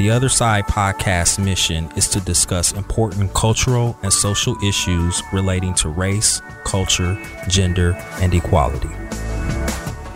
[0.00, 5.90] The Other Side podcast mission is to discuss important cultural and social issues relating to
[5.90, 8.88] race, culture, gender, and equality.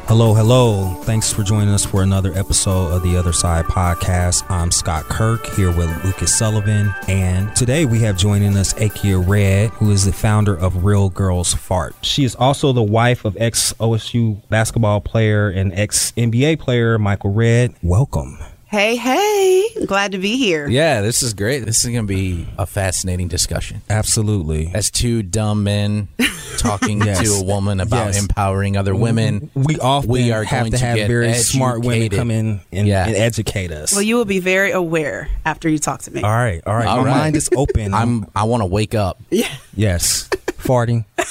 [0.08, 0.94] Hello, hello.
[1.03, 4.51] Thanks for joining us for another episode of the Other Side podcast.
[4.51, 6.94] I'm Scott Kirk here with Lucas Sullivan.
[7.06, 11.53] And today we have joining us Achea Redd, who is the founder of Real Girls
[11.53, 11.94] Fart.
[12.01, 17.34] She is also the wife of ex OSU basketball player and ex NBA player Michael
[17.34, 17.74] Redd.
[17.82, 18.38] Welcome.
[18.74, 20.66] Hey, hey, glad to be here.
[20.66, 21.65] Yeah, this is great.
[21.65, 23.82] This is going to be a fascinating discussion.
[23.88, 24.73] Absolutely.
[24.74, 26.09] As two dumb men
[26.59, 27.23] talking Yes.
[27.23, 28.18] to a woman about Yes.
[28.20, 31.82] empowering other women, We often we are have going to to have get very smart
[31.82, 32.18] women educated.
[32.18, 33.06] come in and, Yeah.
[33.06, 33.92] and educate us.
[33.92, 36.23] Well, you will be very aware after you talk to me.
[36.23, 36.88] all right, all right.
[36.88, 37.16] All My right.
[37.16, 37.95] mind is open.
[38.01, 39.20] I'm I want to wake up.
[39.30, 39.46] Yeah.
[39.77, 41.04] yes, farting.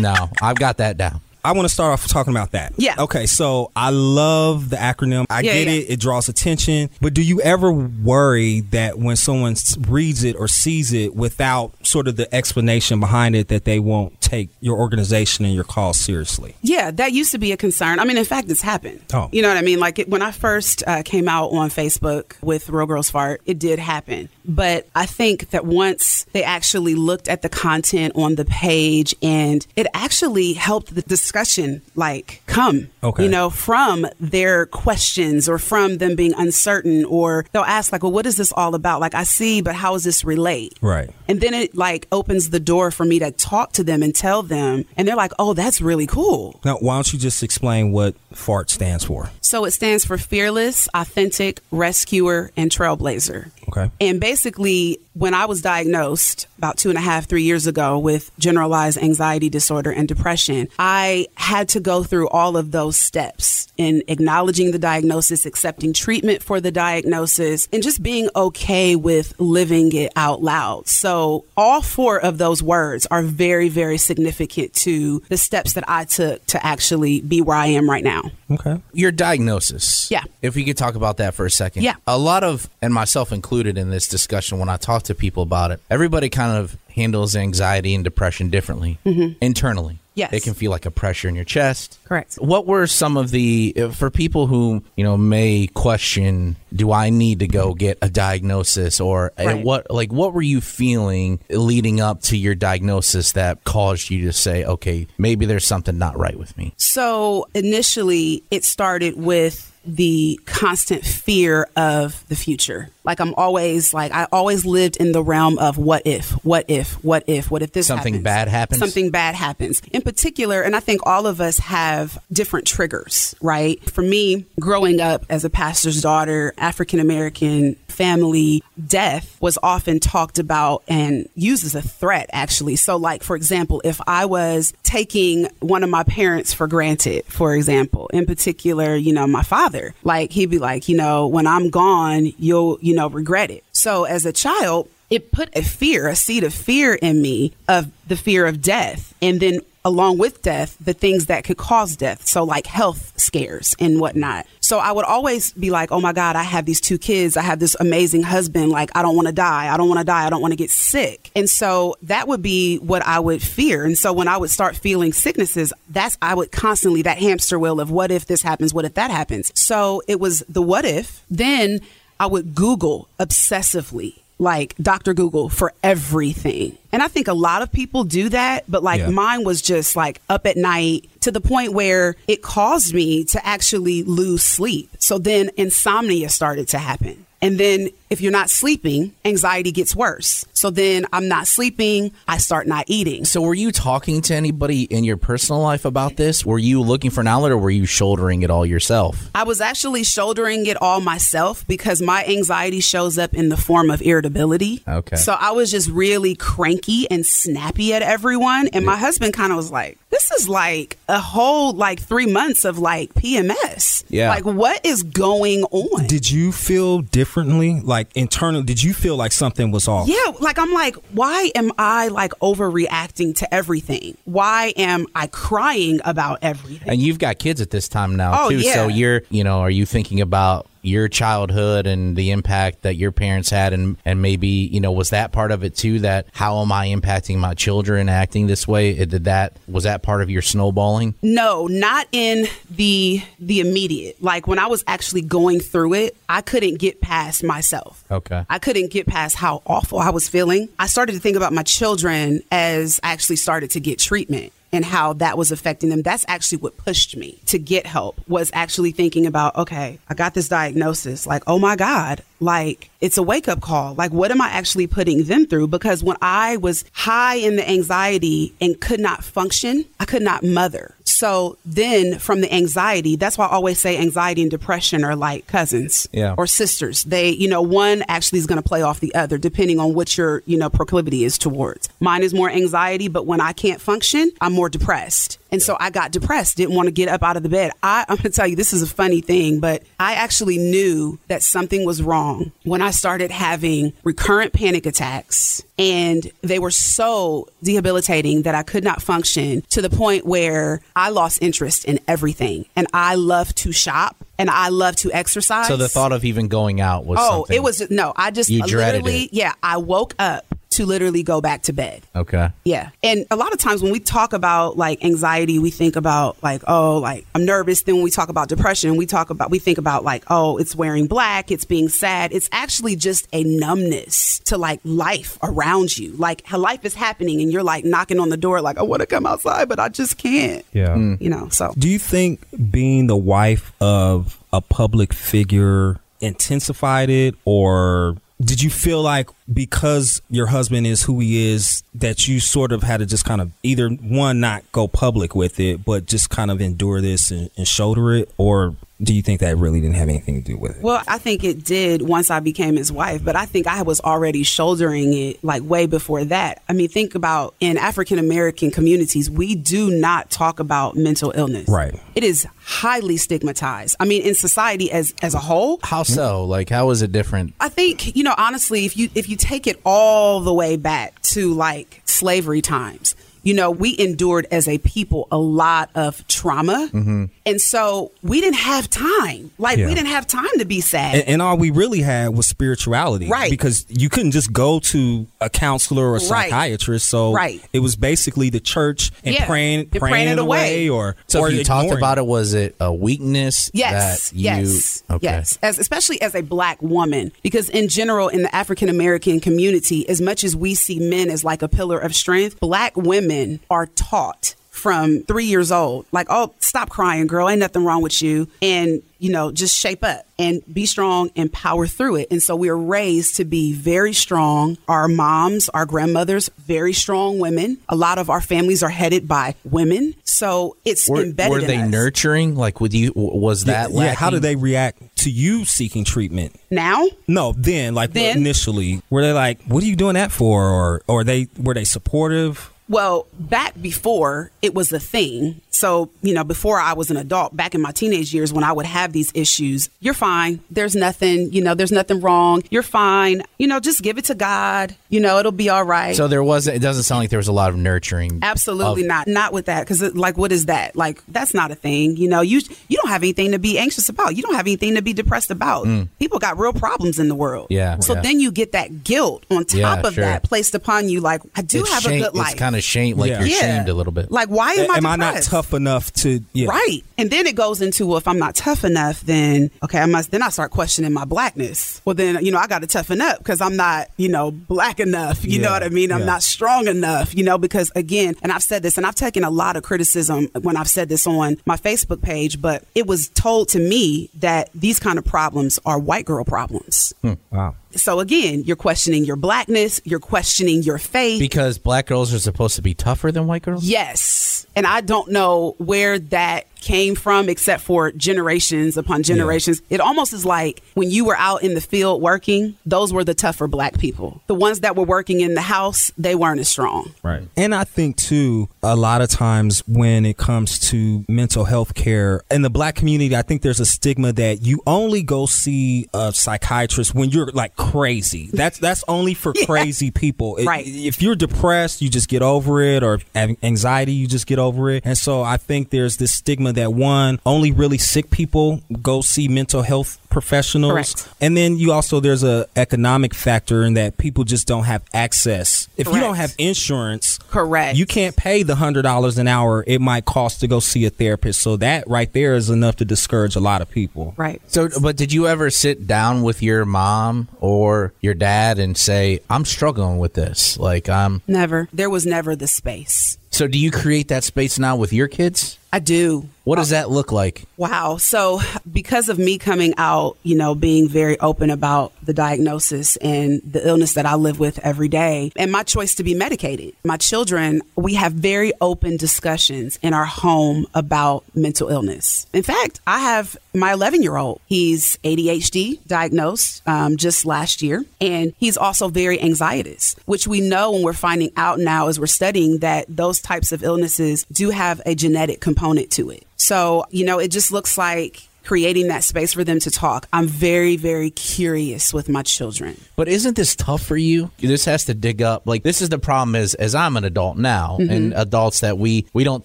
[0.00, 1.20] No, I've got that down.
[1.44, 2.72] I want to start off talking about that.
[2.76, 2.96] Yeah.
[2.98, 5.24] Okay, so I love the acronym.
[5.30, 5.72] I Yeah, get yeah.
[5.74, 5.90] it.
[5.90, 6.90] It draws attention.
[7.00, 9.54] But do you ever worry that when someone
[9.88, 14.20] reads it or sees it without sort of the explanation behind it, that they won't
[14.20, 16.54] take your organization and your cause seriously?
[16.62, 17.98] Yeah, that used to be a concern.
[17.98, 19.00] I mean, in fact, it's happened.
[19.14, 19.28] Oh.
[19.32, 19.78] You know what I mean?
[19.80, 23.58] Like it, when I first uh, came out on Facebook with Real Girls Fart, it
[23.58, 24.28] did happen.
[24.48, 29.66] But I think that once they actually looked at the content on the page and
[29.76, 33.22] it actually helped the discussion like come, Okay.
[33.24, 38.10] you know, from their questions or from them being uncertain or they'll ask like, well,
[38.12, 39.00] what is this all about?
[39.00, 40.76] Like I see, but how does this relate?
[40.80, 41.10] Right.
[41.28, 44.42] And then it like opens the door for me to talk to them and tell
[44.42, 44.84] them.
[44.96, 46.58] And they're like, oh, that's really cool.
[46.64, 49.30] Now, why don't you just explain what FART stands for?
[49.40, 53.50] So it stands for Fearless, Authentic, Rescuer, and Trailblazer.
[53.68, 53.90] Okay.
[54.00, 58.30] And basically, when I was diagnosed about two and a half, three years ago with
[58.38, 64.02] generalized anxiety disorder and depression, I had to go through all of those steps in
[64.08, 70.12] acknowledging the diagnosis, accepting treatment for the diagnosis, and just being okay with living it
[70.16, 70.88] out loud.
[70.88, 76.04] So, all four of those words are very, very significant to the steps that I
[76.04, 78.22] took to actually be where I am right now.
[78.50, 78.80] Okay.
[78.92, 80.10] Your diagnosis.
[80.10, 80.24] Yeah.
[80.42, 81.82] If we could talk about that for a second.
[81.82, 81.94] Yeah.
[82.06, 85.70] A lot of, and myself included in this discussion, when I talk to people about
[85.70, 89.32] it, everybody kind of handles anxiety and depression differently mm-hmm.
[89.40, 89.98] internally.
[90.18, 90.32] Yes.
[90.32, 91.98] It can feel like a pressure in your chest.
[92.04, 92.34] Correct.
[92.40, 97.10] What were some of the uh, for people who you know may question, do I
[97.10, 99.64] need to go get a diagnosis or uh, Right.
[99.64, 104.32] what like what were you feeling leading up to your diagnosis that caused you to
[104.32, 106.74] say, okay, maybe there's something not right with me?
[106.76, 112.90] So initially, it started with the constant fear of the future.
[113.04, 117.02] Like I'm always like I always lived in the realm of what if, what if,
[117.02, 118.24] what if, what if this Something happens?
[118.24, 118.78] bad happens?
[118.78, 119.80] Something bad happens.
[119.92, 123.82] In particular, and I think all of us have different triggers, right?
[123.88, 130.38] For me, growing up as a pastor's daughter, African American family, death was often talked
[130.38, 132.76] about and used as a threat, actually.
[132.76, 137.56] So, like, for example, if I was taking one of my parents for granted, for
[137.56, 141.70] example, in particular, you know, my father, like, he'd be like, you know, when I'm
[141.70, 143.64] gone, you'll, you know, regret it.
[143.72, 147.90] So, as a child, it put a fear, a seed of fear in me of
[148.06, 149.12] the fear of death.
[149.20, 152.26] And then along with death, the things that could cause death.
[152.26, 154.46] So like health scares and whatnot.
[154.60, 157.36] So I would always be like, oh my God, I have these two kids.
[157.36, 158.70] I have this amazing husband.
[158.70, 159.72] Like, I don't want to die.
[159.72, 160.26] I don't want to die.
[160.26, 161.30] I don't want to get sick.
[161.34, 163.84] And so that would be what I would fear.
[163.84, 167.80] And so when I would start feeling sicknesses, that's, I would constantly, that hamster wheel
[167.80, 168.74] of what if this happens?
[168.74, 169.52] What if that happens?
[169.58, 171.24] So it was the what if.
[171.30, 171.80] Then
[172.20, 175.14] I would Google obsessively like Dr.
[175.14, 176.78] Google for everything.
[176.92, 179.10] And I think a lot of people do that, but like Yeah.
[179.10, 183.44] mine was just like up at night to the point where it caused me to
[183.46, 184.90] actually lose sleep.
[184.98, 187.26] So then insomnia started to happen.
[187.40, 190.46] And then if you're not sleeping, anxiety gets worse.
[190.52, 193.24] So then I'm not sleeping, I start not eating.
[193.24, 196.44] So were you talking to anybody in your personal life about this?
[196.44, 199.30] Were you looking for an outlet or were you shouldering it all yourself?
[199.34, 203.90] I was actually shouldering it all myself because my anxiety shows up in the form
[203.90, 204.82] of irritability.
[204.86, 205.16] Okay.
[205.16, 208.68] So I was just really cranky and snappy at everyone.
[208.68, 212.64] And my husband kind of was like, this is like a whole like three months
[212.64, 214.04] of like PMS.
[214.08, 214.30] Yeah.
[214.30, 216.06] Like what is going on?
[216.06, 217.80] Did you feel differently?
[217.80, 220.08] Like internally, did you feel like something was off?
[220.08, 224.16] Yeah, like I'm like, why am I like overreacting to everything?
[224.24, 226.88] Why am I crying about everything?
[226.88, 228.58] And you've got kids at this time now Oh, too.
[228.58, 228.74] yeah.
[228.74, 233.12] So you're, you know, are you thinking about your childhood and the impact that your
[233.12, 236.60] parents had and and maybe you know was that part of it too that how
[236.60, 240.30] am i impacting my children acting this way It- did that was that part of
[240.30, 244.22] your snowballing No, not in the the immediate.
[244.22, 248.04] Like when I was actually going through it, I couldn't get past myself.
[248.10, 248.44] Okay.
[248.48, 250.68] I couldn't get past how awful I was feeling.
[250.78, 254.84] I started to think about my children as I actually started to get treatment and
[254.84, 256.02] how that was affecting them.
[256.02, 260.34] That's actually what pushed me to get help was actually thinking about, okay, I got
[260.34, 261.26] this diagnosis.
[261.26, 263.94] Like, oh my God, like it's a wake up call.
[263.94, 265.68] Like, what am I actually putting them through?
[265.68, 270.42] Because when I was high in the anxiety and could not function, I could not
[270.42, 270.94] mother.
[271.04, 275.46] So then from the anxiety, that's why I always say anxiety and depression are like
[275.46, 276.34] cousins Yeah.
[276.36, 277.04] or sisters.
[277.04, 280.16] They, you know, one actually is going to play off the other depending on what
[280.18, 281.88] your, you know, proclivity is towards.
[282.00, 285.38] Mine is more anxiety, but when I can't function, I'm more depressed.
[285.52, 287.70] And so I got depressed, didn't want to get up out of the bed.
[287.82, 291.18] I, I'm going to tell you, this is a funny thing, but I actually knew
[291.28, 295.62] that something was wrong when I started having recurrent panic attacks.
[295.78, 301.10] And they were so debilitating that I could not function to the point where I
[301.10, 302.66] lost interest in everything.
[302.74, 305.68] And I love to shop and I love to exercise.
[305.68, 308.12] so the thought of even going out was Oh, something- it was no.
[308.16, 309.30] I just You dreaded literally, it.
[309.32, 309.52] yeah.
[309.62, 312.02] I woke up to literally go back to bed.
[312.14, 312.90] okay Yeah.
[313.02, 316.62] And a lot of times when we talk about like anxiety, we think about like,
[316.66, 317.82] oh, like I'm nervous.
[317.82, 320.74] Then when we talk about depression, we talk about, we think about like, oh, it's
[320.74, 322.32] wearing black, it's being sad.
[322.32, 326.12] It's actually just a numbness to like life around you.
[326.12, 329.00] Like how life is happening and you're like knocking on the door, like, I want
[329.00, 330.64] to come outside, but I just can't.
[330.72, 330.88] Yeah.
[330.88, 331.20] Mm.
[331.20, 337.34] You know, so Do you think being the wife of a public figure intensified it
[337.44, 342.72] or did you feel like because your husband is who he is that you sort
[342.72, 346.30] of had to just kind of either one not go public with it but just
[346.30, 349.94] kind of endure this and, and shoulder it or do you think that really didn't
[349.94, 352.90] have anything to do with it Well, I think it did once I became his
[352.90, 356.62] wife, but I think I was already shouldering it like way before that.
[356.68, 361.68] I mean, think about in African American communities, we do not talk about mental illness.
[361.68, 361.94] Right.
[362.16, 363.94] It is highly stigmatized.
[364.00, 367.54] I mean, in society as as a whole, how so like how is it different
[367.60, 371.20] I think, you know, honestly, if you if you take it all the way back
[371.22, 376.90] to like slavery times, you know, we endured as a people a lot of trauma.
[376.92, 377.24] Mm-hmm.
[377.48, 379.50] And so we didn't have time.
[379.58, 379.86] Like Yeah.
[379.86, 381.14] we didn't have time to be sad.
[381.14, 383.50] and, and all we really had was spirituality Right.
[383.50, 386.50] because you couldn't just go to a counselor or a Right.
[386.50, 387.62] psychiatrist so Right.
[387.72, 389.46] it was basically the church and Yeah.
[389.46, 390.88] praying And praying it away.
[390.88, 394.44] or so or if you talked about it was it a weakness Yes, that you
[394.44, 395.58] yes, okay yes.
[395.62, 400.20] As especially as a black woman, because in general, in the African American community, as
[400.20, 404.54] much as we see men as like a pillar of strength, black women are taught
[404.78, 409.02] from three years old, like, oh, stop crying, girl, ain't nothing wrong with you, and
[409.20, 412.28] you know, just shape up and be strong and power through it.
[412.30, 414.78] And so we are raised to be very strong.
[414.86, 417.78] Our moms, our grandmothers, very strong women.
[417.88, 421.50] A lot of our families are headed by women, so it's were, embedded.
[421.50, 421.90] were in they us.
[421.90, 424.36] nurturing like would you was that yeah, how lacking?
[424.36, 426.54] did they react to you seeking treatment?
[426.70, 427.04] now?
[427.26, 428.36] No, then like Then?
[428.36, 431.84] initially, were they like, "What are you doing that for?" Or or they were they
[431.84, 432.70] supportive?
[432.88, 435.60] Well, back before it was a thing.
[435.78, 438.72] So, you know, before I was an adult, back in my teenage years when I
[438.72, 440.58] would have these issues, you're fine.
[440.70, 442.62] There's nothing, you know, there's nothing wrong.
[442.70, 443.42] You're fine.
[443.58, 444.96] You know, just give it to God.
[445.08, 446.16] You know, it'll be all right.
[446.16, 449.08] so there wasn't, it doesn't sound like there was a lot of nurturing Absolutely of-
[449.08, 449.28] not.
[449.28, 449.82] Not with that.
[449.86, 450.96] Because, like, what is that?
[450.96, 452.16] Like, that's not a thing.
[452.16, 454.34] You know, you you don't have anything to be anxious about.
[454.36, 455.86] You don't have anything to be depressed about.
[456.18, 457.68] People got real problems in the world.
[457.68, 457.76] Mm.
[457.76, 458.22] Yeah, So yeah.
[458.22, 460.24] then you get that guilt on top Yeah, of sure.
[460.24, 461.20] that placed upon you.
[461.20, 462.50] Like, I do it's have shame- a good life.
[462.52, 463.38] it's kind of shame like Yeah.
[463.40, 463.60] you're Yeah.
[463.60, 465.50] shamed a little bit Like, why am, Am I I not depressed?
[465.68, 466.40] Tough enough to?
[466.52, 466.68] Yeah.
[466.68, 467.00] Right.
[467.16, 470.30] And then it goes into well, if I'm not tough enough, then okay, I must
[470.30, 472.00] then I start questioning my blackness.
[472.04, 475.44] Well then, you know, I gotta toughen up because I'm not, you know, black enough.
[475.44, 476.12] You know what I mean?
[476.12, 476.26] I'm yeah.
[476.26, 479.50] not strong enough, you know, because again, and I've said this and I've taken a
[479.50, 483.68] lot of criticism when I've said this on my Facebook page, but it was told
[483.70, 487.12] to me that these kind of problems are white girl problems.
[487.22, 487.34] Hmm.
[487.50, 487.74] Wow.
[487.92, 491.40] So again, you're questioning your blackness, you're questioning your faith.
[491.40, 494.47] because black girls are supposed to be tougher than white girls Yes.
[494.76, 499.82] And I don't know where that came from except for generations upon generations.
[499.90, 503.34] It almost is like when you were out in the field working, those were the
[503.34, 504.40] tougher black people.
[504.46, 507.12] The ones that were working in the house, they weren't as strong.
[507.22, 507.42] Right.
[507.56, 512.42] And I think too, a lot of times when it comes to mental health care
[512.50, 516.32] in the black community, I think there's a stigma that you only go see a
[516.32, 518.50] psychiatrist when you're like crazy.
[518.52, 519.66] That's that's only for Yeah.
[519.66, 520.56] crazy people.
[520.56, 520.84] It- Right.
[520.86, 525.02] If you're depressed, you just get over it, or anxiety, you just get over it.
[525.06, 529.20] And so I think there's this stigma stigma that one only really sick people go
[529.20, 531.28] see mental health professionals Correct.
[531.40, 535.88] and then you also there's a economic factor in that people just don't have access
[535.96, 537.96] if you don't have insurance Correct.
[537.96, 541.10] you can't pay the hundred dollars an hour it might cost to go see a
[541.10, 544.60] therapist so that right there is enough to discourage a lot of people right.
[544.68, 549.40] So, but did you ever sit down with your mom or your dad and say,
[549.48, 550.78] "I'm struggling with this"?
[550.78, 551.42] Like, I'm.
[551.46, 551.88] Never.
[551.92, 553.38] There was never the space.
[553.50, 555.78] So, do you create that space now with your kids?
[555.92, 556.48] I do.
[556.68, 557.64] What does that look like?
[557.78, 558.18] Wow.
[558.18, 558.60] So,
[558.92, 563.88] because of me coming out, you know, being very open about the diagnosis and the
[563.88, 567.80] illness that I live with every day, and my choice to be medicated, my children,
[567.96, 572.46] we have very open discussions in our home about mental illness.
[572.52, 574.60] In fact, I have my 11 year old.
[574.66, 580.92] He's ADHD diagnosed um, just last year, and he's also very anxietous, which we know
[580.92, 585.00] when we're finding out now as we're studying that those types of illnesses do have
[585.06, 586.44] a genetic component to it.
[586.58, 590.28] So, you know, it just looks like creating that space for them to talk.
[590.30, 593.00] I'm very, very curious with my children.
[593.16, 594.50] But isn't this tough for you?
[594.58, 595.62] This has to dig up.
[595.66, 598.10] Like this is the problem is as I'm an adult now Mm-hmm.
[598.12, 599.64] and adults that we we don't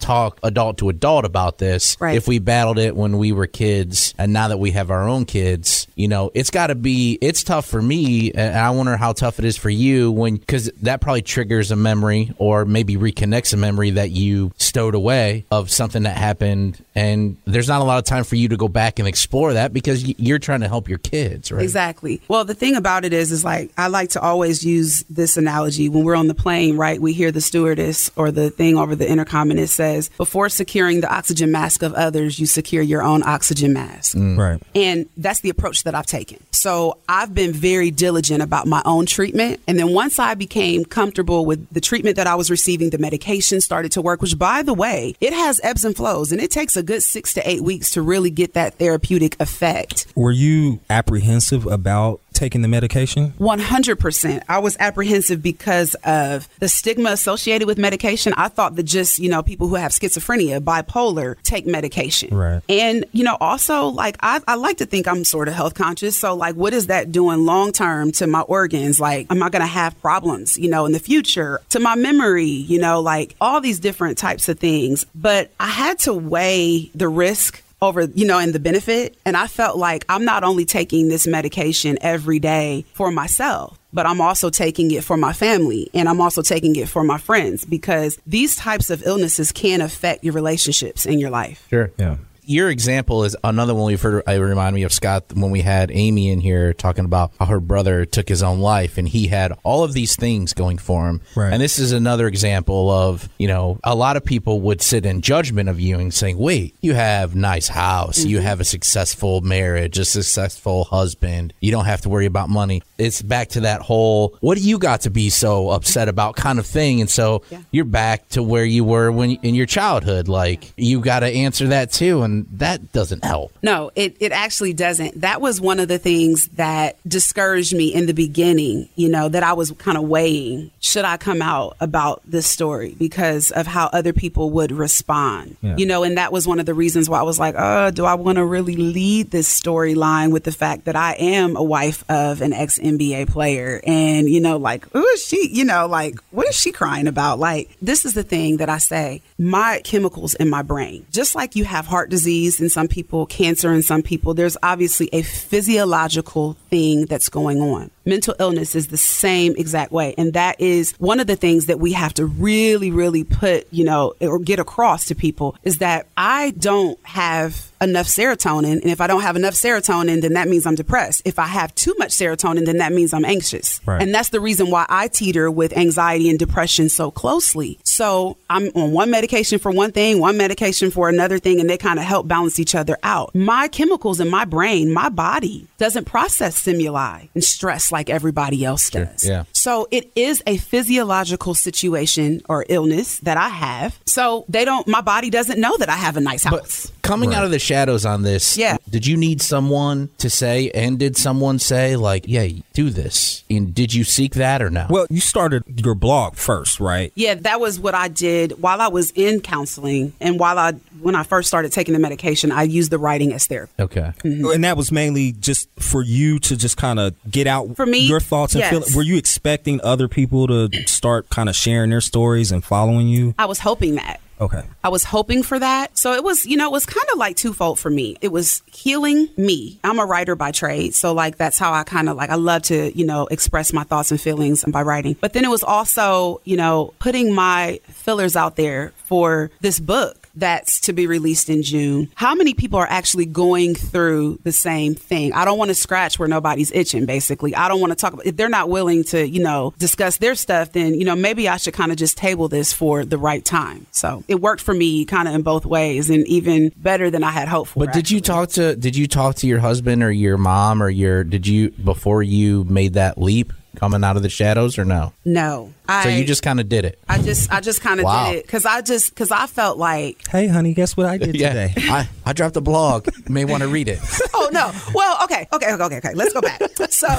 [0.00, 1.98] talk adult to adult about this.
[2.00, 2.16] Right.
[2.16, 5.26] If we battled it when we were kids and now that we have our own
[5.26, 9.12] kids, you know, it's got to be it's tough for me and I wonder how
[9.12, 13.52] tough it is for you when cuz that probably triggers a memory or maybe reconnects
[13.52, 17.98] a memory that you stowed away of something that happened and there's not a lot
[17.98, 20.88] of time for you to go back and explore that because you're trying to help
[20.88, 21.62] your kids, right?
[21.62, 22.20] Exactly.
[22.28, 25.88] Well, the thing about it is, is like I like to always use this analogy
[25.88, 27.00] when we're on the plane, right?
[27.00, 31.00] We hear the stewardess or the thing over the intercom, and it says, "Before securing
[31.00, 34.38] the oxygen mask of others, you secure your own oxygen mask." Mm.
[34.38, 36.42] right And that's the approach that I've taken.
[36.50, 39.60] So I've been very diligent about my own treatment.
[39.68, 43.60] And then once I became comfortable with the treatment that I was receiving, the medication
[43.60, 46.76] started to work, which by the way, it has ebbs and flows and it takes
[46.76, 50.06] a good six to eight weeks to really get that therapeutic effect.
[50.14, 54.42] were you apprehensive about taking the medication 100%.
[54.48, 58.34] I was apprehensive because of the stigma associated with medication.
[58.36, 62.36] I thought that just, you know, people who have schizophrenia, bipolar, take medication.
[62.36, 62.62] Right.
[62.68, 66.16] And, you know, also, like, I, I like to think I'm sort of health conscious.
[66.16, 69.00] So, like, what is that doing long term to my organs?
[69.00, 71.60] Like, am I going to have problems, you know, in the future?
[71.70, 75.06] To my memory, you know, like all these different types of things.
[75.14, 79.16] But I had to weigh the risk over, you know, and the benefit.
[79.24, 84.06] And I felt like I'm not only taking this medication every day for myself, but
[84.06, 87.64] I'm also taking it for my family and I'm also taking it for my friends
[87.64, 91.66] because these types of illnesses can affect your relationships in your life.
[91.70, 91.92] Sure.
[91.96, 94.22] yeah Your example is another one we've heard.
[94.26, 97.60] I remind me of Scott when we had Amy in here talking about how her
[97.60, 101.20] brother took his own life and he had all of these things going for him.
[101.34, 101.52] Right.
[101.52, 105.22] And this is another example of, you know, a lot of people would sit in
[105.22, 108.24] judgment of you and saying, wait, you have nice house.
[108.24, 108.46] You mm-hmm.
[108.46, 111.54] have a successful marriage, a successful husband.
[111.60, 112.82] You don't have to worry about money.
[112.98, 116.58] It's back to that whole, what do you got to be so upset about kind
[116.58, 117.00] of thing?
[117.00, 117.60] And so Yeah.
[117.70, 120.28] you're back to where you were when in your childhood.
[120.28, 122.22] Like you got to answer that too.
[122.22, 123.52] And that doesn't help.
[123.62, 125.20] No, it, it actually doesn't.
[125.20, 129.42] That was one of the things that discouraged me in the beginning, you know, that
[129.42, 130.70] I was kind of weighing.
[130.80, 135.56] Should I come out about this story because of how other people would respond?
[135.62, 135.76] Yeah.
[135.76, 138.04] You know, and that was one of the reasons why I was like, oh, do
[138.04, 142.04] I want to really lead this storyline with the fact that I am a wife
[142.08, 143.80] of an ex NBA player?
[143.86, 145.48] And, you know, like, who is she?
[145.48, 147.38] You know, like, what is she crying about?
[147.38, 151.56] Like, this is the thing that I say my chemicals in my brain, just like
[151.56, 156.54] you have heart disease in some people, cancer in some people, there's obviously a physiological
[156.70, 157.90] thing that's going on.
[158.06, 160.14] Mental illness is the same exact way.
[160.18, 163.84] And that is one of the things that we have to really, really put, you
[163.84, 168.80] know, or get across to people is that I don't have enough serotonin.
[168.82, 171.22] And if I don't have enough serotonin, then that means I'm depressed.
[171.24, 173.80] If I have too much serotonin, then that means I'm anxious.
[173.86, 174.02] Right.
[174.02, 177.78] And that's the reason why I teeter with anxiety and depression so closely.
[177.84, 181.78] So I'm on one medication for one thing, one medication for another thing, and they
[181.78, 183.34] kind of help balance each other out.
[183.34, 188.90] My chemicals in my brain, my body doesn't process stimuli and stress like everybody else
[188.90, 189.26] does.
[189.26, 189.44] yeah.
[189.52, 193.98] So it is a physiological situation or illness that I have.
[194.06, 196.86] So they don't, my body doesn't know that I have a nice house.
[196.86, 198.76] But coming out of the shadows on this, Yeah.
[198.90, 203.44] Did you need someone to say, and did someone say, like, yeah, do this?
[203.50, 204.86] And did you seek that or no?
[204.90, 208.88] well you started your blog first right Yeah, that was what I did while I
[208.88, 212.90] was in counseling and while I when I first started taking the medication, I used
[212.90, 213.72] the writing as therapy.
[213.78, 214.12] okay.
[214.24, 214.46] Mm-hmm.
[214.52, 218.00] And that was mainly just for you to just kind of get out For me,
[218.06, 218.70] your thoughts and yes.
[218.88, 218.96] feel.
[218.96, 223.34] Were you expecting other people to start kind of sharing their stories and following you?
[223.38, 224.20] I was hoping that.
[224.40, 224.62] Okay.
[224.82, 225.96] I was hoping for that.
[225.96, 228.16] So it was, you know, it was kind of like twofold for me.
[228.20, 229.78] It was healing me.
[229.84, 230.94] I'm a writer by trade.
[230.94, 233.84] So like that's how I kind of like I love to, you know, express my
[233.84, 235.16] thoughts and feelings by writing.
[235.20, 240.23] But then it was also, you know, putting my fillers out there for this book
[240.36, 242.10] that's to be released in June.
[242.14, 245.32] How many people are actually going through the same thing?
[245.32, 247.54] I don't want to scratch where nobody's itching, basically.
[247.54, 250.34] I don't want to talk about if they're not willing to, you know, discuss their
[250.34, 253.44] stuff, then, you know, maybe I should kind of just table this for the right
[253.44, 253.86] time.
[253.90, 257.30] So it worked for me kind of in both ways and even better than I
[257.30, 257.86] had hoped for.
[257.86, 260.88] But did you talk to did you talk to your husband or your mom or
[260.88, 265.12] your did you before you made that leap coming out of the shadows or no?
[265.24, 265.72] No.
[265.88, 266.98] I, So you just kind of did it.
[267.08, 268.30] I just, I just kind of Wow.
[268.30, 271.32] did it because I just, because I felt like, Hey, honey, guess what I did
[271.32, 271.72] today?
[271.76, 273.06] I, I dropped a blog.
[273.06, 273.98] You may want to read it.
[274.34, 274.72] oh no.
[274.94, 276.14] Well, okay, okay, okay, okay, okay.
[276.14, 276.60] Let's go back.
[276.90, 277.08] So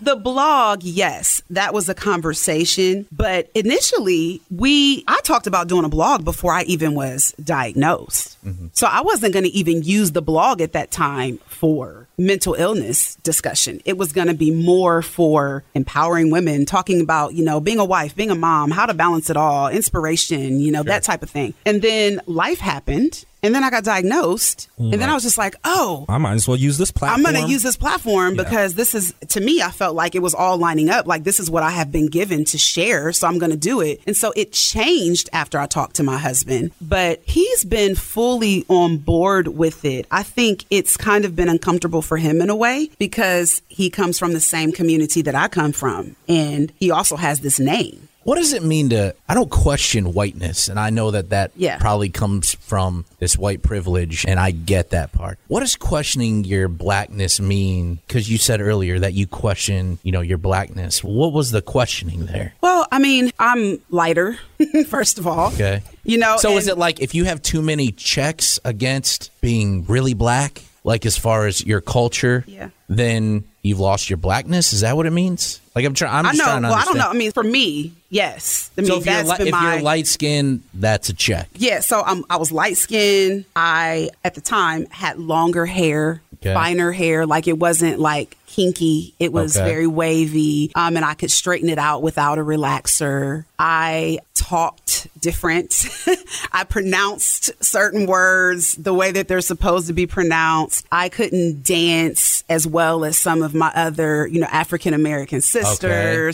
[0.00, 3.06] the blog, yes, that was a conversation.
[3.12, 8.36] But initially, we I talked about doing a blog before I even was diagnosed.
[8.44, 8.68] Mm-hmm.
[8.72, 13.16] So I wasn't going to even use the blog at that time for mental illness
[13.16, 13.80] discussion.
[13.84, 17.84] It was going to be more for empowering women, talking about, you know, being a
[17.84, 21.30] wife, being a mom, how to balance it all, inspiration, you know, that type of
[21.30, 21.54] thing.
[21.66, 23.24] And then life happened.
[23.44, 24.70] And then I got diagnosed.
[24.78, 27.26] And then I was just like, oh, I might as well use this platform.
[27.26, 30.22] I'm going to use this platform because this is, to me, I felt like it
[30.22, 31.06] was all lining up.
[31.06, 33.12] Like, this is what I have been given to share.
[33.12, 34.00] So I'm going to do it.
[34.06, 38.96] And so it changed after I talked to my husband, but he's been fully on
[38.96, 40.06] board with it.
[40.10, 44.18] I think it's kind of been uncomfortable for him in a way because he comes
[44.18, 46.16] from the same community that I come from.
[46.28, 48.08] And he also has this name.
[48.24, 49.14] What does it mean to?
[49.28, 51.78] I don't question whiteness, and I know that that Yeah.
[51.78, 55.38] probably comes from this white privilege, and I get that part.
[55.48, 57.98] What does questioning your blackness mean?
[58.06, 61.04] Because you said earlier that you question, you know, your blackness.
[61.04, 62.54] What was the questioning there?
[62.62, 64.38] Well, I mean, I'm lighter,
[64.88, 65.48] first of all.
[65.52, 65.82] Okay.
[66.04, 70.14] You know, So is it like if you have too many checks against being really
[70.14, 72.68] black, like as far as your culture, Yeah.
[72.88, 74.72] then you've lost your blackness?
[74.72, 75.60] Is that what it means?
[75.74, 76.14] Like I'm trying.
[76.14, 76.44] I'm I know.
[76.44, 77.08] trying to Well, I don't know.
[77.08, 78.70] I mean, for me, yes.
[78.78, 81.12] I mean, So if you're, that's li- been if my you're light skinned, that's a
[81.14, 81.48] check.
[81.56, 83.44] Yeah, so um, I was light skinned.
[83.56, 86.54] I, at the time, had longer hair, Okay.
[86.54, 87.26] finer hair.
[87.26, 89.14] Like it wasn't like kinky.
[89.18, 89.66] It was Okay.
[89.68, 90.70] very wavy.
[90.76, 93.44] Um, and I could straighten it out without a relaxer.
[93.58, 95.86] I talked different.
[96.52, 100.86] I pronounced certain words the way that they're supposed to be pronounced.
[100.92, 105.63] I couldn't dance as well as some of my other, you know, African American sisters.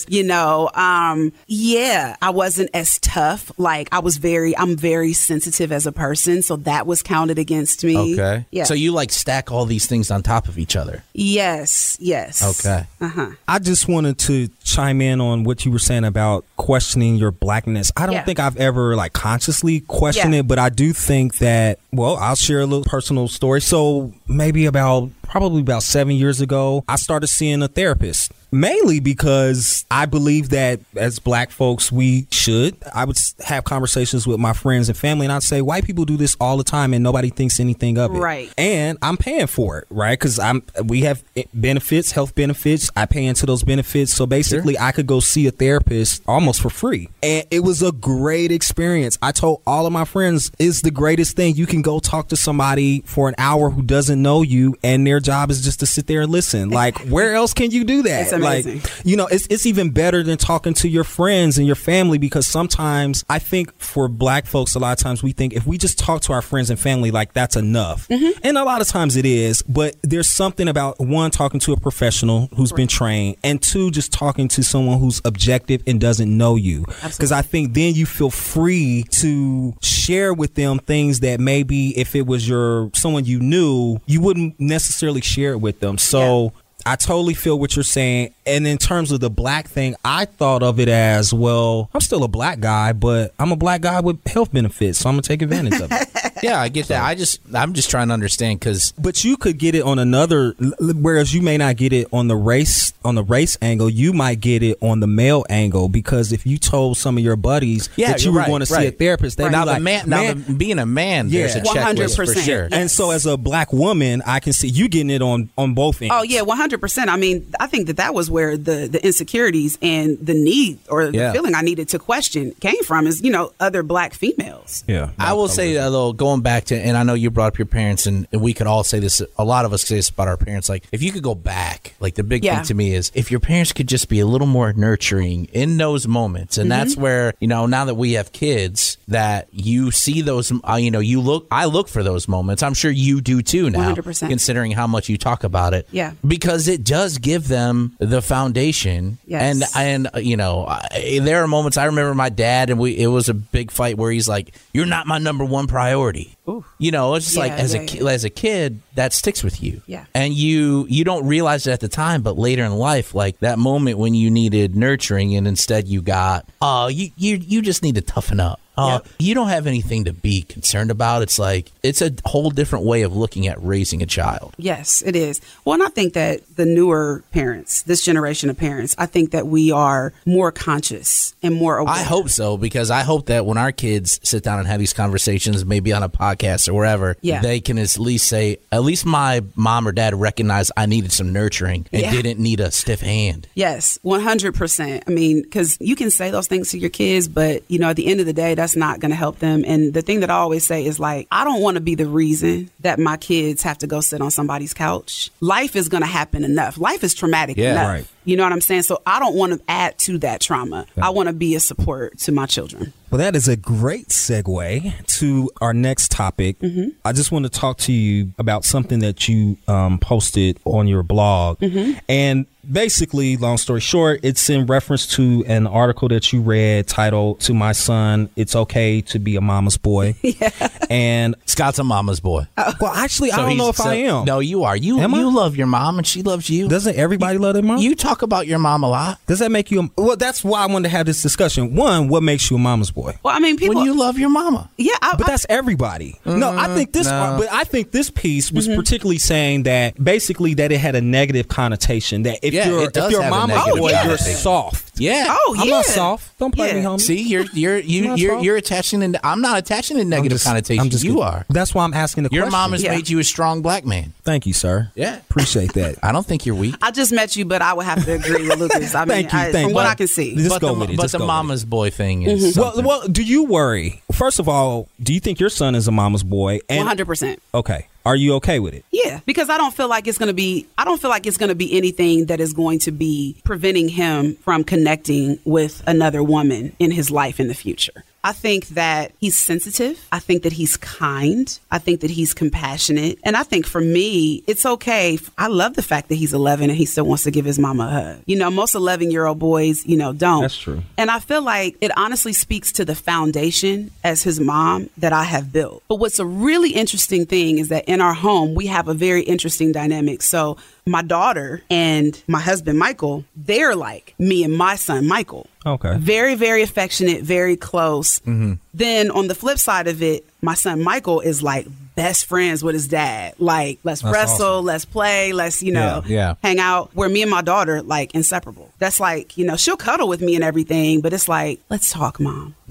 [0.08, 3.50] You know, um, yeah, I wasn't as tough.
[3.58, 7.84] Like I was very, I'm very sensitive as a person, so that was counted against
[7.84, 8.14] me.
[8.14, 8.44] Okay.
[8.50, 8.64] Yeah.
[8.64, 11.02] So you like stack all these things on top of each other.
[11.14, 12.42] yes, yes.
[12.64, 12.84] Okay.
[13.00, 13.30] Uh huh.
[13.48, 17.92] I just wanted to chime in on what you were saying about questioning your blackness.
[17.96, 18.24] I don't Yeah.
[18.24, 20.40] think I've ever like consciously questioned Yeah.
[20.40, 23.60] it, but I do think that, well, I'll share a little personal story.
[23.60, 28.32] So maybe about probably about seven years ago, I started seeing a therapist.
[28.52, 32.76] Mainly because I believe that as black folks, we should.
[32.94, 36.16] I would have conversations with my friends and family, and I'd say, white people do
[36.16, 38.18] this all the time and nobody thinks anything of it.
[38.18, 38.52] Right.
[38.58, 40.18] And I'm paying for it, right?
[40.18, 42.90] Because I'm we have eh, benefits, health benefits.
[42.96, 46.70] I pay into those benefits, so basically, I could go see a therapist almost for
[46.70, 49.18] free, and it was a great experience.
[49.22, 51.54] I told all of my friends, "It's the greatest thing.
[51.56, 55.20] You can go talk to somebody for an hour who doesn't know you, and their
[55.20, 56.70] job is just to sit there and listen.
[56.70, 58.39] Like, where else can you do that?
[58.40, 58.80] Amazing.
[58.80, 62.18] Like, you know, it's it's even better than talking to your friends and your family
[62.18, 65.78] because sometimes I think for black folks, a lot of times we think if we
[65.78, 68.08] just talk to our friends and family, like that's enough.
[68.08, 68.40] Mm-hmm.
[68.42, 71.76] And a lot of times it is, but there's something about one, talking to a
[71.76, 76.56] professional who's been trained, and two, just talking to someone who's objective and doesn't know
[76.56, 76.84] you.
[77.02, 82.14] Because I think then you feel free to share with them things that maybe if
[82.14, 85.98] it was your someone you knew, you wouldn't necessarily share it with them.
[85.98, 86.52] So
[86.90, 88.34] I totally feel what you're saying.
[88.44, 92.24] And in terms of the black thing, I thought of it as well, I'm still
[92.24, 95.28] a black guy, but I'm a black guy with health benefits, so I'm going to
[95.28, 96.08] take advantage of it.
[96.42, 97.02] Yeah, I get that.
[97.02, 100.54] I just I'm just trying to understand because But you could get it on another
[100.80, 104.40] whereas you may not get it on the race on the race angle, you might
[104.40, 108.12] get it on the male angle because if you told some of your buddies yeah,
[108.12, 110.08] that you were right, going to see a therapist, they'd now be like, the man,
[110.08, 111.64] now the, being a man, there's a Yeah.
[111.92, 112.44] checklist for 100%.
[112.44, 112.68] sure.
[112.70, 112.76] Yeah.
[112.78, 116.00] and so as a black woman, I can see you getting it on on both
[116.02, 116.14] ends.
[116.16, 117.10] Oh yeah, one hundred percent.
[117.10, 121.04] I mean, I think that that was where the the insecurities and the need or
[121.04, 121.28] Yeah.
[121.28, 124.84] the feeling I needed to question came from is you know other black females.
[124.86, 125.10] Yeah.
[125.18, 127.58] I will say uh, though, going going back to, and I know you brought up
[127.58, 129.20] your parents, and we could all say this.
[129.38, 130.68] A lot of us say this about our parents.
[130.68, 132.56] Like, if you could go back, like the big Yeah.
[132.56, 135.76] thing to me is if your parents could just be a little more nurturing in
[135.76, 137.02] those moments, and that's Mm-hmm.
[137.02, 140.52] where you know now that we have kids, that you see those.
[140.68, 141.46] Uh, you know, you look.
[141.50, 142.62] I look for those moments.
[142.62, 144.28] I'm sure you do too now, 100%.
[144.28, 145.88] considering how much you talk about it.
[145.90, 146.12] Yeah.
[146.26, 149.18] because it does give them the foundation.
[149.26, 149.42] Yes.
[149.42, 152.96] and and uh, you know, I, there are moments I remember my dad, and we
[152.96, 156.39] it was a big fight where he's like, "You're not my number one priority." Germany.
[156.78, 158.10] You know, it's just like as yeah, a yeah.
[158.10, 159.82] as a kid that sticks with you.
[159.86, 160.04] Yeah.
[160.14, 163.58] and you you don't realize it at the time, but later in life, like that
[163.58, 167.94] moment when you needed nurturing, and instead you got, oh, you you you just need
[167.96, 168.60] to toughen up.
[168.80, 169.08] Uh, Yep.
[169.18, 171.22] You don't have anything to be concerned about.
[171.22, 174.54] It's like it's a whole different way of looking at raising a child.
[174.56, 175.40] Yes, it is.
[175.64, 179.46] Well, and I think that the newer parents, this generation of parents, I think that
[179.46, 181.94] we are more conscious and more aware.
[181.94, 184.94] I hope so because I hope that when our kids sit down and have these
[184.94, 187.40] conversations, maybe on a podcast or wherever, Yeah.
[187.42, 191.32] they can at least say, at least my mom or dad recognized I needed some
[191.32, 192.10] nurturing and Yeah.
[192.12, 193.46] didn't need a stiff hand.
[193.54, 195.04] Yes, 100%.
[195.06, 197.96] I mean, because you can say those things to your kids, but, you know, at
[197.96, 199.64] the end of the day, that's not going to help them.
[199.66, 202.06] And the thing that I always say is like, I don't want to be the
[202.06, 205.30] reason that my kids have to go sit on somebody's couch.
[205.40, 206.78] Life is going to happen enough.
[206.78, 207.72] Life is traumatic Yeah.
[207.72, 207.86] enough.
[207.88, 208.06] Right.
[208.24, 208.82] You know what I'm saying?
[208.82, 210.86] So I don't want to add to that trauma.
[211.00, 212.92] I want to be a support to my children.
[213.10, 216.56] Well, that is a great segue to our next topic.
[217.04, 221.02] I just want to talk to you about something that you um, posted on your
[221.02, 221.62] blog.
[222.08, 227.40] And basically, long story short, it's in reference to an article that you read titled
[227.40, 230.14] To My Son, It's Okay to Be a Mama's Boy.
[230.40, 230.50] Yeah.
[230.88, 232.46] And, Scott's a mama's boy.
[232.56, 232.72] Oh.
[232.80, 234.24] well, actually, I don't know he's- if I am.
[234.24, 234.76] No, you are.
[234.76, 235.18] You Am I?
[235.18, 236.68] you love your mom and she loves you.
[236.68, 237.78] Doesn't everybody love their mom?
[237.78, 239.18] you talk about your mom a lot.
[239.26, 240.16] Does that make you a, well?
[240.16, 241.74] That's why I wanted to have this discussion.
[241.74, 243.18] One, what makes you a mama's boy?
[243.22, 243.76] Well, I mean, people.
[243.76, 244.70] when you love your mama.
[244.78, 246.18] yeah, I, But I- that's everybody.
[246.24, 247.06] no, I mm, think this.
[247.06, 247.36] no.
[247.38, 248.78] But I think this piece was mm-hmm.
[248.78, 252.22] particularly saying that basically that it had a negative connotation.
[252.22, 254.86] That if Yeah, you're it does if you're a have a boy, you're soft.
[255.00, 255.24] Yeah.
[255.30, 255.62] Oh, yeah.
[255.62, 256.38] I'm not soft.
[256.38, 256.86] Don't play me, Yeah.
[256.86, 257.00] homie.
[257.00, 258.44] See, you're you're you Not you're soft.
[258.44, 259.02] you're attaching.
[259.02, 260.82] In, I'm not attaching a I'm negative just- connotation.
[260.82, 261.24] I'm just you kidding.
[261.24, 261.46] are.
[261.48, 262.52] That's why I'm asking the Your question.
[262.52, 262.90] Your mom has Yeah.
[262.94, 264.12] made you a strong black man.
[264.24, 264.90] Thank you, sir.
[264.94, 265.16] Yeah.
[265.16, 265.96] appreciate that.
[266.02, 266.74] I don't think you're weak.
[266.82, 268.94] I just met you, but I would have to agree with Lucas.
[268.94, 269.86] I mean, Thank you, I, thank from what.
[269.86, 270.34] I can see.
[270.36, 270.96] Just but go the, with it.
[270.96, 271.32] But Just the go with it.
[271.32, 272.60] mama's boy thing is mm-hmm.
[272.60, 274.02] Well, well, do you worry?
[274.12, 276.58] First of all, do you think your son is a mama's boy?
[276.68, 277.38] 100%.
[277.54, 278.84] okay, are you okay with it?
[278.90, 281.36] Yeah, because I don't feel like it's going to be I don't feel like it's
[281.36, 286.22] going to be anything that is going to be preventing him from connecting with another
[286.22, 288.04] woman in his life in the future.
[288.22, 290.06] I think that he's sensitive.
[290.12, 291.58] I think that he's kind.
[291.70, 293.18] I think that he's compassionate.
[293.24, 295.18] And I think for me, it's okay.
[295.38, 297.84] I love the fact that he's 11 and he still wants to give his mama
[297.84, 298.22] a hug.
[298.26, 300.42] You know, most 11 year old boys, you know, don't.
[300.42, 300.82] That's true.
[300.98, 305.24] And I feel like it honestly speaks to the foundation as his mom that I
[305.24, 305.82] have built.
[305.88, 309.22] But what's a really interesting thing is that in our home, we have a very
[309.22, 310.20] interesting dynamic.
[310.20, 310.58] So
[310.90, 315.46] my daughter and my husband, Michael, they're like me and my son, Michael.
[315.64, 315.96] Okay.
[315.98, 318.20] Very, very affectionate, very close.
[318.20, 318.54] Mm-hmm.
[318.74, 322.74] Then on the flip side of it, my son Michael is like best friends with
[322.74, 323.34] his dad.
[323.38, 324.64] Like, let's That's wrestle, awesome.
[324.64, 326.34] let's play, let's, you know, Yeah, yeah.
[326.42, 326.90] hang out.
[326.94, 328.70] Where me and my daughter, like, inseparable.
[328.78, 332.18] That's like, you know, she'll cuddle with me and everything, but it's like, let's talk,
[332.18, 332.54] mom.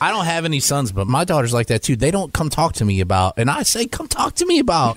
[0.00, 1.96] I don't have any sons, but my daughter's like that too.
[1.96, 4.96] They don't come talk to me about, and I say, "Come talk to me about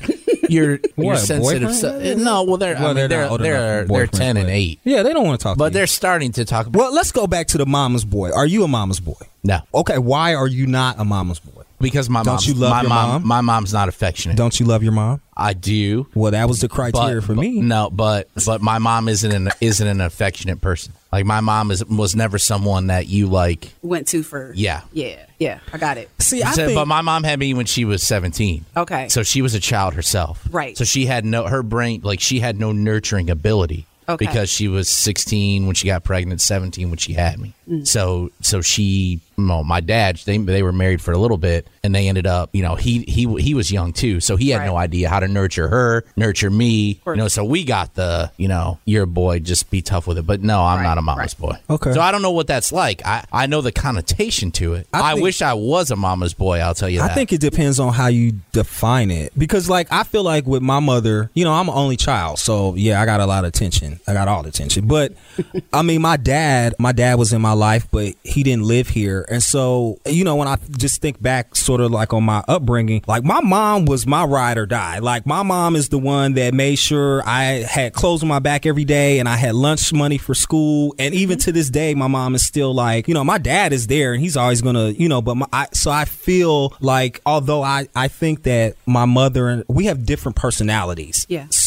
[0.50, 1.76] your your What, sensitive boyfriend?
[1.76, 4.38] stuff." No, well, they're Well, I mean, they're not they're they're they're, for boyfriend, ten
[4.38, 5.58] and eight, Yeah, they don't want to talk.
[5.58, 5.70] but you.
[5.72, 6.68] they're starting to talk.
[6.68, 8.32] about Well, let's go back to the mama's boy.
[8.32, 9.14] Are you a mama's boy?
[9.44, 11.64] No, Okay, why are you not a mama's boy?
[11.80, 13.28] because my Don't mom's, you love my your mom, mom?
[13.28, 14.36] My mom's not affectionate.
[14.36, 15.22] Don't you love your mom?
[15.36, 16.08] I do.
[16.16, 17.62] Well, that was the criteria but, for but- me.
[17.62, 20.94] No, but but my mom isn't an isn't an affectionate person.
[21.18, 23.74] Like my mom is was never someone that you like.
[23.82, 24.52] Went to for.
[24.56, 24.82] Yeah.
[24.94, 25.26] Yeah.
[25.40, 25.62] Yeah.
[25.74, 26.12] I got it.
[26.20, 28.66] See, I So- think, but my mom had me when she was seventeen.
[28.76, 29.10] Okay.
[29.10, 30.48] So she was a child herself.
[30.52, 30.78] Right.
[30.78, 33.88] So she had no her brain like she had no nurturing ability.
[34.08, 34.28] Okay.
[34.28, 37.54] Because she was 16 when she got pregnant, 17 when she had me.
[37.70, 37.86] Mm.
[37.88, 41.94] So so she, well, my dad, they they were married for a little bit, and
[41.94, 44.78] they ended up, you know, he he he was young too, so he had no
[44.78, 47.28] idea how to nurture her, nurture me, you know.
[47.28, 50.26] So we got the, you know, you're a boy, just be tough with it.
[50.26, 51.58] But no, I'm Right, not a mama's boy.
[51.70, 51.94] Okay.
[51.94, 53.06] So I don't know what that's like.
[53.06, 54.88] I I know the connotation to it.
[54.94, 56.60] I I, think- wish I was a mama's boy.
[56.60, 59.38] I'll tell you I think it depends on how you define it.
[59.38, 62.76] Because, like, I feel like with my mother, you know, I'm an only child, so
[62.76, 64.00] yeah, I got a lot of attention.
[64.08, 64.88] I got all the attention.
[64.88, 65.14] But
[65.74, 69.26] I mean, my dad, my dad was in my life, but he didn't live here.
[69.30, 73.04] And so, you know, when I just think back sort of like on my upbringing,
[73.08, 75.00] like my mom was my ride or die.
[75.00, 78.66] Like my mom is the one that made sure I had clothes on my back
[78.66, 80.96] every day and I had lunch money for school.
[81.00, 81.46] And even mm-hmm.
[81.46, 84.22] to this day, my mom is still like, you know, my dad is there and
[84.22, 88.08] he's always gonna, you know, but my, I, so I feel like although I, I
[88.08, 91.26] think that my mother and we have different personalities.
[91.28, 91.48] Yeah.
[91.50, 91.67] So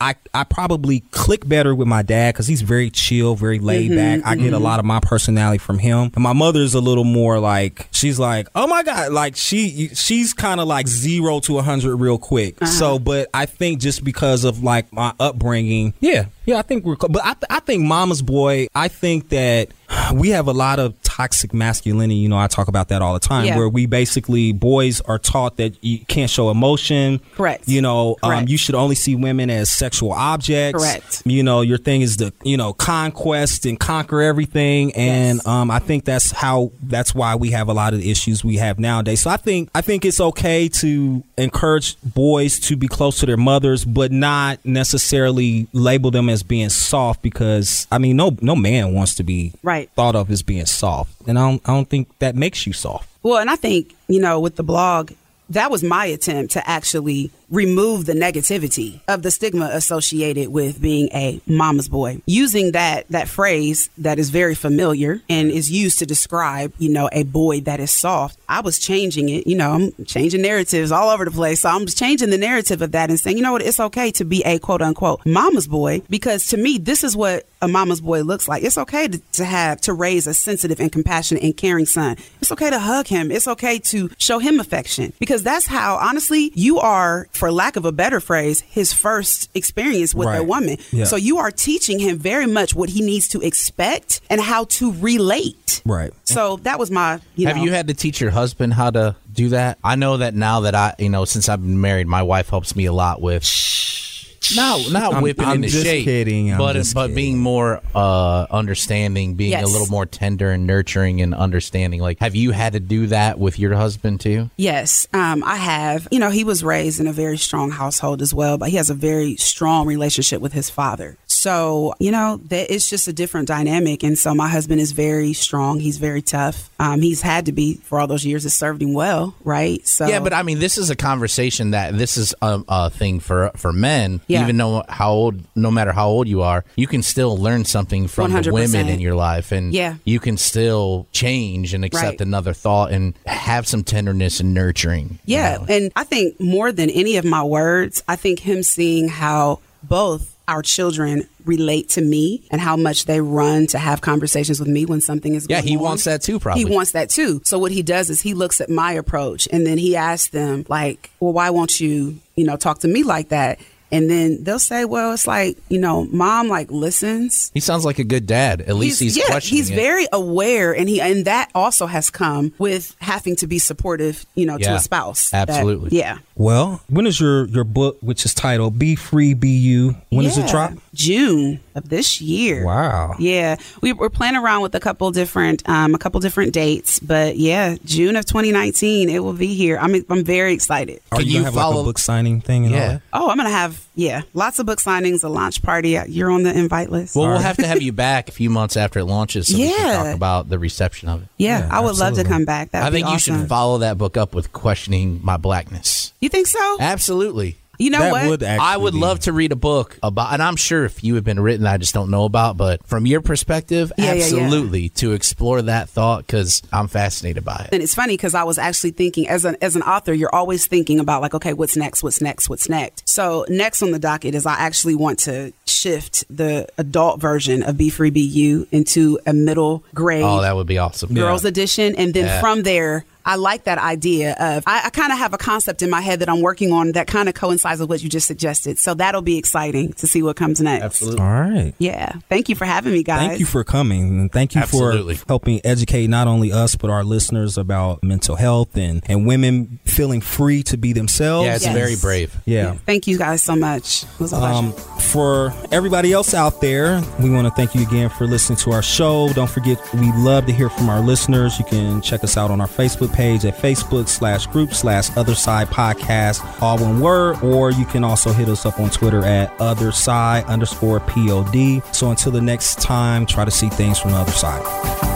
[0.00, 4.20] I, I probably click better with my dad because he's very chill, very laid mm-hmm,
[4.20, 4.26] back.
[4.26, 4.64] I get a mm-hmm.
[4.64, 6.10] lot of my personality from him.
[6.14, 10.32] And my mother's a little more like she's like, oh my god, like she she's
[10.34, 12.60] kind of like zero to a hundred real quick.
[12.60, 12.70] Uh-huh.
[12.70, 16.96] So, but I think just because of like my upbringing, yeah, yeah, I think we're.
[16.96, 18.68] But I, th- I think Mama's Boy.
[18.74, 19.68] I think that
[20.14, 22.16] we have a lot of toxic masculinity.
[22.16, 23.56] You know, I talk about that all the time, Yeah.
[23.56, 27.20] where we basically boys are taught that you can't show emotion.
[27.36, 27.66] Correct.
[27.66, 30.82] You know, um, you should only see women as sexual objects.
[30.82, 31.22] Correct.
[31.24, 35.46] You know, your thing is to you know conquest and conquer everything, and Yes.
[35.46, 38.56] um, I think that's how that's why we have a lot of the issues we
[38.56, 39.20] have nowadays.
[39.22, 43.36] So I think I think it's okay to encourage boys to be close to their
[43.36, 48.94] mothers, but not necessarily label them as being soft because I mean, no no man
[48.94, 49.88] wants to be Right.
[49.96, 53.08] thought of as being soft, and I don't I don't think that makes you soft.
[53.22, 55.12] Well, and I think, you know, with the blog,
[55.50, 61.08] that was my attempt to actually remove the negativity of the stigma associated with being
[61.14, 62.20] a mama's boy.
[62.26, 67.08] Using that that phrase that is very familiar and is used to describe, you know,
[67.12, 68.38] a boy that is soft.
[68.48, 71.60] I was changing it, you know, I'm changing narratives all over the place.
[71.60, 74.10] So I'm just changing the narrative of that and saying, you know what, it's okay
[74.12, 78.00] to be a quote unquote mama's boy because to me this is what a mama's
[78.00, 78.62] boy looks like.
[78.62, 82.16] It's okay to, to have to raise a sensitive and compassionate and caring son.
[82.40, 83.30] It's okay to hug him.
[83.30, 87.84] It's okay to show him affection because that's how honestly you are, for lack of
[87.84, 90.78] a better phrase, his first experience with a woman.
[90.90, 91.04] Yeah.
[91.04, 94.92] So you are teaching him very much what he needs to expect and how to
[94.92, 95.82] relate.
[95.84, 96.12] Right.
[96.24, 97.20] So that was my.
[97.34, 97.50] You know.
[97.50, 99.78] Have know, you had to teach your husband how to do that?
[99.84, 102.74] I know that now that I, you know, since I've been married, my wife helps
[102.74, 103.44] me a lot with.
[103.44, 104.05] No,
[104.54, 107.14] not I'm- whipping I'm into just shape, kidding, I'm but just but kidding.
[107.16, 112.00] being more uh, understanding, being a little more tender and nurturing and understanding.
[112.00, 114.50] Like, have you had to do that with your husband too?
[114.56, 116.06] Yes, um, I have.
[116.10, 118.90] You know, he was raised in a very strong household as well, but he has
[118.90, 121.16] a very strong relationship with his father.
[121.46, 124.02] So, you know, that it's just a different dynamic.
[124.02, 125.78] And so my husband is very strong.
[125.78, 126.70] He's very tough.
[126.80, 128.44] Um, he's had to be for all those years.
[128.44, 129.86] It served him well, right?
[129.86, 133.20] So Yeah, but I mean, this is a conversation that this is a, a thing
[133.20, 134.20] for for men.
[134.26, 134.42] Yeah.
[134.42, 138.08] Even though how old, no matter how old you are, you can still learn something
[138.08, 138.52] from the 100%.
[138.52, 139.94] women in your life, and Yeah.
[140.04, 142.20] you can still change and accept Right.
[142.20, 145.20] another thought and have some tenderness and nurturing.
[145.24, 145.66] you Yeah, know?
[145.68, 150.35] and I think more than any of my words, I think him seeing how both
[150.48, 154.84] our children relate to me and how much they run to have conversations with me
[154.84, 155.82] when something is Yeah, he on.
[155.82, 156.64] wants that too, probably.
[156.64, 157.40] He wants that too.
[157.44, 160.64] So what he does is he looks at my approach and then he asks them
[160.68, 163.58] like, "Well, why won't you, you know, talk to me like that?"
[163.92, 167.98] And then they'll say, "Well, it's like, you know, mom like listens." He sounds like
[168.00, 168.60] a good dad.
[168.62, 169.76] At least he's, yeah, questioning he's it.
[169.76, 174.44] very aware, and he and that also has come with having to be supportive, you
[174.44, 175.30] know, to a spouse.
[175.30, 175.96] That- absolutely.
[175.96, 176.18] yeah.
[176.34, 179.96] Well, when is your your book, which is titled "Be Free, Be You"?
[180.10, 180.50] When does it Yeah.
[180.50, 180.72] drop?
[180.92, 182.64] June of this year.
[182.64, 183.14] Wow.
[183.18, 187.36] Yeah, we, we're playing around with a couple different, um, a couple different dates, but
[187.36, 189.78] yeah, June of 2019, it will be here.
[189.78, 191.00] I'm I'm very excited.
[191.12, 192.66] Are Can you, you gonna have like a book signing thing?
[192.66, 192.88] And all Yeah.
[192.94, 193.02] that?
[193.12, 195.98] Oh, I'm gonna have yeah, lots of book signings, a launch party.
[196.08, 197.16] You're on the invite list.
[197.16, 199.68] Well, we'll have to have you back a few months after it launches so we
[199.68, 200.02] can Yeah.
[200.04, 201.28] talk about the reception of it.
[201.38, 202.70] yeah, yeah, I would love to come back.
[202.72, 206.12] That'd I think be you should follow that book up with questioning my blackness.
[206.20, 206.76] You think so?
[206.80, 207.56] Absolutely.
[207.78, 208.26] You know that what?
[208.28, 211.14] would I would be- love to read a book about, and I'm sure if you
[211.16, 212.56] have been written, I just don't know about.
[212.56, 214.22] But from your perspective, Yeah, yeah, yeah.
[214.24, 217.74] absolutely to explore that thought because I'm fascinated by it.
[217.74, 220.66] And it's funny because I was actually thinking as an as an author, you're always
[220.66, 222.02] thinking about like, okay, what's next?
[222.02, 222.48] What's next?
[222.48, 223.08] What's next?
[223.08, 227.76] So next on the docket is I actually want to shift the adult version of
[227.76, 231.14] Be Free Be You into a middle grade Oh, that would be awesome.
[231.14, 232.40] girls edition, and then Yeah.
[232.40, 233.04] from there.
[233.28, 236.20] I like that idea of I, I kind of have a concept in my head
[236.20, 238.78] that I'm working on that kind of coincides with what you just suggested.
[238.78, 240.84] So that'll be exciting to see what comes next.
[240.84, 241.20] Absolutely.
[241.24, 241.74] All right.
[241.78, 242.12] Yeah.
[242.28, 243.26] Thank you for having me, guys.
[243.26, 244.20] Thank you for coming.
[244.20, 245.16] And thank you Absolutely.
[245.16, 249.80] for helping educate not only us, but our listeners about mental health and, and women
[249.84, 251.46] feeling free to be themselves.
[251.46, 251.74] Yeah, it's Yes.
[251.74, 252.36] very brave.
[252.44, 252.74] Yeah.
[252.86, 254.04] Thank you guys so much.
[254.04, 254.54] It was a pleasure.
[254.68, 258.72] Um, for everybody else out there, we want to thank you again for listening to
[258.72, 259.32] our show.
[259.32, 261.58] Don't forget, we love to hear from our listeners.
[261.58, 265.34] You can check us out on our Facebook page at Facebook slash group slash Other
[265.34, 269.52] Side Podcast, all one word, or you can also hit us up on Twitter at
[269.60, 271.82] Other Side underscore POD.
[271.94, 275.15] So until the next time, try to see things from the other side.